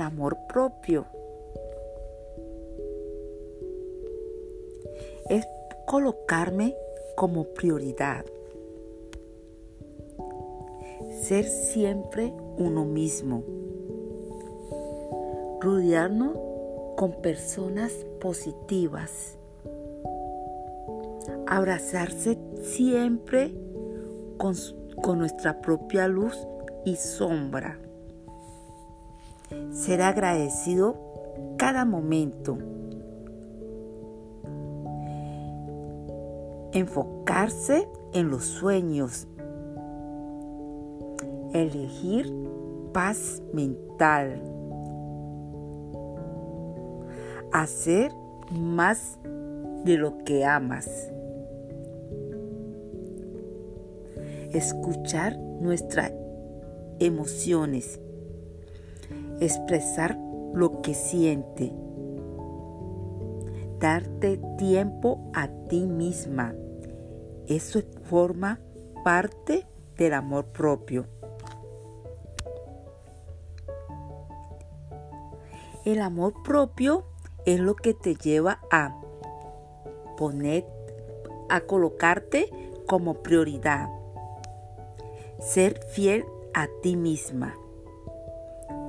amor 0.00 0.36
propio? 0.48 1.06
Es 5.28 5.46
colocarme 5.86 6.76
como 7.16 7.44
prioridad. 7.44 8.24
Ser 11.22 11.44
siempre 11.44 12.32
uno 12.58 12.84
mismo. 12.84 13.42
Rodearnos 15.60 16.36
con 16.96 17.12
personas 17.22 17.92
positivas. 18.20 19.38
Abrazarse 21.46 22.38
siempre 22.62 23.54
con, 24.36 24.54
con 25.02 25.18
nuestra 25.18 25.60
propia 25.60 26.08
luz 26.08 26.36
y 26.84 26.96
sombra. 26.96 27.78
Ser 29.70 30.02
agradecido 30.02 30.96
cada 31.56 31.84
momento. 31.84 32.58
Enfocarse 36.72 37.88
en 38.12 38.30
los 38.30 38.44
sueños. 38.44 39.26
Elegir 41.52 42.32
paz 42.92 43.42
mental. 43.52 44.42
Hacer 47.52 48.12
más 48.50 49.18
de 49.84 49.96
lo 49.96 50.18
que 50.24 50.44
amas. 50.44 50.88
Escuchar 54.52 55.36
nuestras 55.38 56.12
emociones. 56.98 58.00
Expresar 59.40 60.18
lo 60.54 60.80
que 60.80 60.94
siente. 60.94 61.72
Darte 63.78 64.40
tiempo 64.56 65.30
a 65.34 65.48
ti 65.68 65.86
misma. 65.86 66.54
Eso 67.46 67.80
forma 68.04 68.60
parte 69.02 69.66
del 69.96 70.14
amor 70.14 70.46
propio. 70.46 71.06
El 75.84 76.00
amor 76.00 76.42
propio 76.42 77.04
es 77.44 77.60
lo 77.60 77.74
que 77.74 77.92
te 77.92 78.14
lleva 78.14 78.60
a 78.70 78.98
poner, 80.16 80.64
a 81.50 81.60
colocarte 81.60 82.48
como 82.86 83.22
prioridad. 83.22 83.90
Ser 85.40 85.84
fiel 85.88 86.24
a 86.54 86.68
ti 86.80 86.96
misma. 86.96 87.54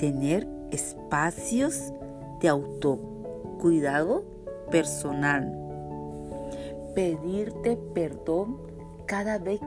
Tener 0.00 0.48
espacios 0.70 1.92
de 2.40 2.48
autocuidado 2.48 4.24
personal. 4.70 5.54
Pedirte 6.94 7.76
perdón 7.76 8.56
cada 9.04 9.36
vez, 9.36 9.60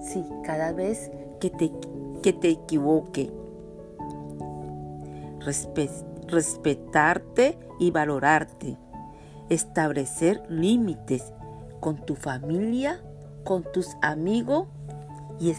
sí, 0.00 0.24
cada 0.42 0.72
vez 0.72 1.12
que 1.38 1.50
te, 1.50 1.70
que 2.24 2.32
te 2.32 2.50
equivoque. 2.50 3.32
respetarte 6.26 7.56
y 7.78 7.92
valorarte. 7.92 8.76
Establecer 9.48 10.42
límites 10.48 11.32
con 11.78 12.04
tu 12.04 12.16
familia, 12.16 13.00
con 13.44 13.62
tus 13.62 13.96
amigos 14.02 14.66
y 15.38 15.50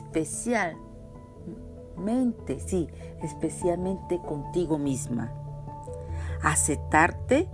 especialmente, 1.97 2.59
sí, 2.59 2.87
especialmente 3.23 4.19
contigo 4.19 4.77
misma. 4.77 5.31
Aceptarte 6.43 7.49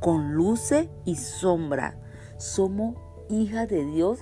con 0.00 0.34
luces 0.34 0.88
y 1.04 1.16
sombra. 1.16 1.98
Somos 2.38 2.96
hija 3.28 3.66
de 3.66 3.84
Dios 3.84 4.20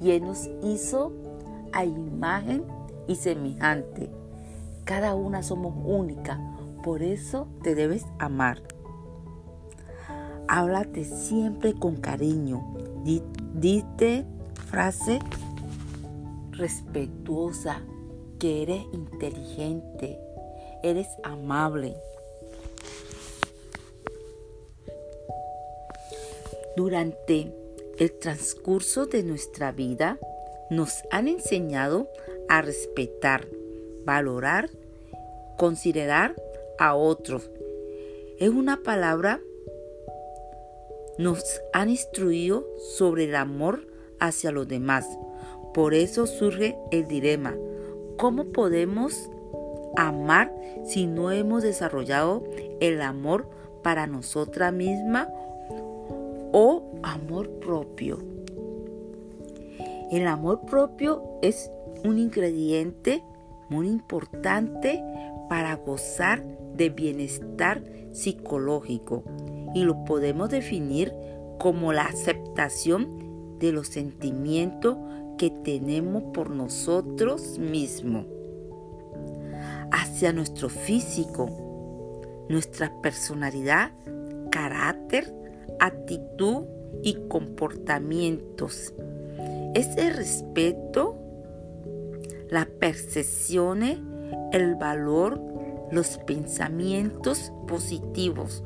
y 0.00 0.12
Él 0.12 0.24
nos 0.24 0.48
hizo 0.62 1.12
a 1.72 1.84
imagen 1.84 2.64
y 3.06 3.16
semejante. 3.16 4.10
Cada 4.84 5.14
una 5.14 5.42
somos 5.42 5.74
única, 5.84 6.40
por 6.82 7.02
eso 7.02 7.46
te 7.62 7.74
debes 7.74 8.06
amar. 8.18 8.62
Háblate 10.48 11.04
siempre 11.04 11.74
con 11.74 11.96
cariño. 11.96 12.62
Dite 13.04 14.26
frase 14.66 15.20
respetuosa, 16.52 17.82
que 18.42 18.60
eres 18.60 18.82
inteligente, 18.92 20.18
eres 20.82 21.06
amable. 21.22 21.94
Durante 26.76 27.54
el 28.00 28.18
transcurso 28.18 29.06
de 29.06 29.22
nuestra 29.22 29.70
vida 29.70 30.18
nos 30.70 31.04
han 31.12 31.28
enseñado 31.28 32.08
a 32.48 32.62
respetar, 32.62 33.46
valorar, 34.04 34.70
considerar 35.56 36.34
a 36.80 36.96
otros. 36.96 37.48
Es 38.40 38.48
una 38.48 38.82
palabra, 38.82 39.40
nos 41.16 41.44
han 41.72 41.90
instruido 41.90 42.66
sobre 42.96 43.26
el 43.26 43.36
amor 43.36 43.86
hacia 44.18 44.50
los 44.50 44.66
demás. 44.66 45.06
Por 45.72 45.94
eso 45.94 46.26
surge 46.26 46.76
el 46.90 47.06
dilema. 47.06 47.56
¿Cómo 48.16 48.44
podemos 48.46 49.30
amar 49.96 50.54
si 50.84 51.06
no 51.06 51.30
hemos 51.30 51.62
desarrollado 51.62 52.44
el 52.80 53.02
amor 53.02 53.48
para 53.82 54.06
nosotras 54.06 54.72
mismas 54.72 55.28
o 56.52 56.84
amor 57.02 57.50
propio? 57.60 58.18
El 60.10 60.26
amor 60.26 60.60
propio 60.66 61.22
es 61.42 61.70
un 62.04 62.18
ingrediente 62.18 63.24
muy 63.68 63.88
importante 63.88 65.02
para 65.48 65.76
gozar 65.76 66.44
de 66.76 66.90
bienestar 66.90 67.82
psicológico 68.12 69.24
y 69.74 69.84
lo 69.84 70.04
podemos 70.04 70.50
definir 70.50 71.12
como 71.58 71.92
la 71.92 72.04
aceptación 72.04 73.58
de 73.58 73.72
los 73.72 73.88
sentimientos 73.88 74.96
que 75.38 75.50
tenemos 75.50 76.22
por 76.34 76.50
nosotros 76.50 77.58
mismos, 77.58 78.26
hacia 79.90 80.32
nuestro 80.32 80.68
físico, 80.68 81.48
nuestra 82.48 82.92
personalidad, 83.02 83.92
carácter, 84.50 85.34
actitud 85.80 86.64
y 87.02 87.14
comportamientos. 87.28 88.94
Ese 89.74 90.10
respeto, 90.10 91.16
la 92.50 92.66
percepción, 92.66 93.82
el 94.52 94.74
valor, 94.76 95.40
los 95.90 96.18
pensamientos 96.18 97.52
positivos, 97.66 98.62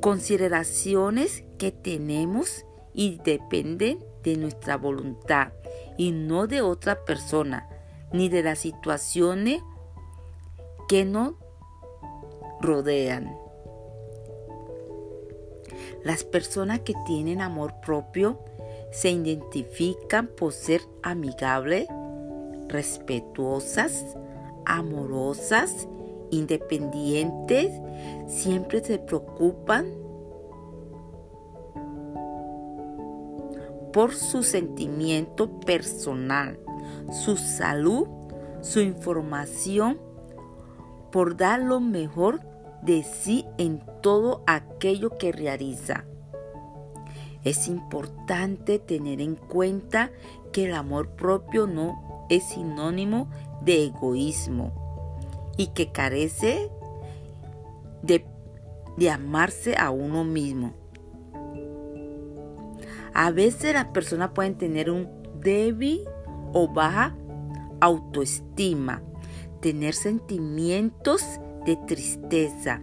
consideraciones 0.00 1.44
que 1.58 1.72
tenemos 1.72 2.64
y 2.92 3.18
dependen 3.24 4.04
de 4.22 4.36
nuestra 4.36 4.76
voluntad 4.76 5.52
y 5.96 6.12
no 6.12 6.46
de 6.46 6.62
otra 6.62 7.04
persona 7.04 7.68
ni 8.12 8.28
de 8.28 8.42
las 8.42 8.58
situaciones 8.58 9.62
que 10.88 11.04
nos 11.04 11.34
rodean. 12.60 13.36
Las 16.02 16.24
personas 16.24 16.80
que 16.80 16.94
tienen 17.06 17.40
amor 17.40 17.74
propio 17.84 18.40
se 18.90 19.10
identifican 19.10 20.26
por 20.26 20.52
ser 20.52 20.80
amigables, 21.02 21.86
respetuosas, 22.68 24.16
amorosas, 24.64 25.88
independientes, 26.30 27.70
siempre 28.26 28.82
se 28.82 28.98
preocupan 28.98 29.92
por 33.92 34.14
su 34.14 34.42
sentimiento 34.42 35.60
personal, 35.60 36.58
su 37.24 37.36
salud, 37.36 38.06
su 38.60 38.80
información, 38.80 39.98
por 41.10 41.36
dar 41.36 41.60
lo 41.60 41.80
mejor 41.80 42.40
de 42.82 43.02
sí 43.02 43.46
en 43.58 43.82
todo 44.02 44.42
aquello 44.46 45.18
que 45.18 45.32
realiza. 45.32 46.04
Es 47.44 47.68
importante 47.68 48.78
tener 48.78 49.20
en 49.20 49.34
cuenta 49.34 50.10
que 50.52 50.66
el 50.66 50.74
amor 50.74 51.10
propio 51.10 51.66
no 51.66 52.26
es 52.28 52.44
sinónimo 52.44 53.30
de 53.62 53.86
egoísmo 53.86 54.72
y 55.56 55.68
que 55.68 55.90
carece 55.90 56.70
de, 58.02 58.24
de 58.96 59.10
amarse 59.10 59.76
a 59.76 59.90
uno 59.90 60.24
mismo. 60.24 60.79
A 63.14 63.30
veces 63.30 63.74
las 63.74 63.86
personas 63.86 64.30
pueden 64.34 64.56
tener 64.56 64.90
un 64.90 65.08
débil 65.40 66.02
o 66.52 66.68
baja 66.68 67.16
autoestima. 67.80 69.02
tener 69.60 69.94
sentimientos 69.94 71.22
de 71.66 71.76
tristeza, 71.86 72.82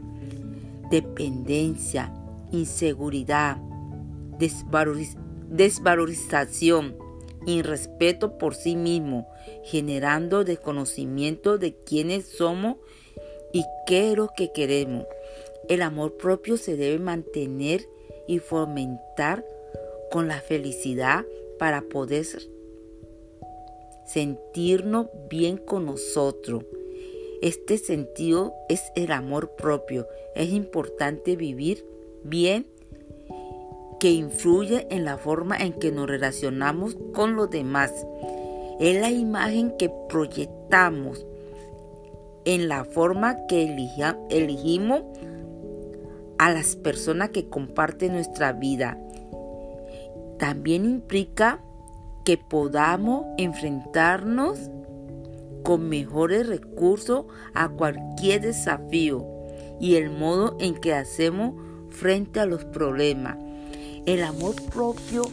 dependencia, 0.92 2.14
inseguridad, 2.52 3.58
desvalorización, 5.50 6.96
irrespeto 7.48 8.38
por 8.38 8.54
sí 8.54 8.76
mismo, 8.76 9.28
generando 9.64 10.44
desconocimiento 10.44 11.58
de 11.58 11.74
quiénes 11.76 12.28
somos 12.28 12.76
y 13.52 13.66
qué 13.88 14.12
es 14.12 14.18
lo 14.18 14.30
que 14.38 14.52
queremos. 14.52 15.08
El 15.68 15.82
amor 15.82 16.16
propio 16.18 16.58
se 16.58 16.78
debe 16.78 17.00
mantener 17.00 17.82
y 18.28 18.38
fomentar 18.38 19.44
con 20.12 20.28
la 20.28 20.42
felicidad 20.42 21.26
para 21.60 21.82
poder 21.82 22.26
sentirnos 24.06 25.08
bien 25.30 25.58
con 25.58 25.86
nosotros. 25.86 26.64
Este 27.42 27.78
sentido 27.78 28.54
es 28.70 28.82
el 28.96 29.12
amor 29.12 29.56
propio. 29.56 30.08
Es 30.36 30.50
importante 30.52 31.36
vivir 31.36 31.86
bien 32.24 32.68
que 34.00 34.12
influye 34.12 34.88
en 34.90 35.06
la 35.06 35.18
forma 35.18 35.58
en 35.58 35.74
que 35.74 35.92
nos 35.92 36.08
relacionamos 36.08 36.98
con 37.14 37.36
los 37.36 37.50
demás. 37.50 37.92
Es 38.80 39.00
la 39.00 39.12
imagen 39.12 39.76
que 39.78 39.92
proyectamos 40.10 41.26
en 42.46 42.70
la 42.70 42.86
forma 42.86 43.46
que 43.48 43.64
elegimos 44.30 45.02
a 46.38 46.52
las 46.52 46.76
personas 46.76 47.32
que 47.32 47.50
comparten 47.50 48.14
nuestra 48.14 48.54
vida. 48.54 48.98
También 50.40 50.86
implica 50.86 51.62
que 52.24 52.38
podamos 52.38 53.26
enfrentarnos 53.38 54.70
con 55.64 55.90
mejores 55.90 56.48
recursos 56.48 57.26
a 57.54 57.70
cualquier 57.70 58.42
desafío 58.42 59.26
y 59.80 59.96
el 59.96 60.10
modo 60.10 60.56
en 60.60 60.76
que 60.76 60.94
hacemos 60.94 61.54
frente 61.90 62.40
a 62.40 62.46
los 62.46 62.66
problemas. 62.66 63.38
El 64.06 64.24
amor 64.24 64.56
propio 64.74 65.24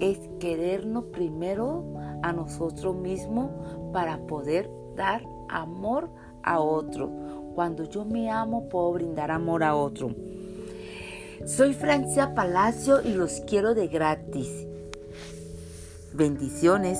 es 0.00 0.18
querernos 0.38 1.04
primero 1.12 1.84
a 2.22 2.32
nosotros 2.32 2.96
mismos 2.96 3.50
para 3.92 4.18
poder 4.26 4.70
dar 4.96 5.22
amor 5.48 6.10
a 6.42 6.60
otro. 6.60 7.10
Cuando 7.54 7.84
yo 7.84 8.04
me 8.04 8.30
amo, 8.30 8.68
puedo 8.68 8.92
brindar 8.92 9.30
amor 9.30 9.62
a 9.62 9.74
otro. 9.74 10.14
Soy 11.46 11.72
Francia 11.72 12.34
Palacio 12.34 13.00
y 13.02 13.14
los 13.14 13.40
quiero 13.46 13.74
de 13.74 13.88
gratis. 13.88 14.66
Bendiciones. 16.12 16.98